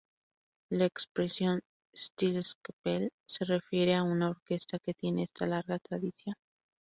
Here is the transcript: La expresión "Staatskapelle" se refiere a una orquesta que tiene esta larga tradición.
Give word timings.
La 0.71 0.85
expresión 0.85 1.61
"Staatskapelle" 1.95 3.11
se 3.27 3.45
refiere 3.45 3.93
a 3.93 4.01
una 4.01 4.31
orquesta 4.31 4.79
que 4.79 4.95
tiene 4.95 5.21
esta 5.25 5.45
larga 5.45 5.77
tradición. 5.77 6.33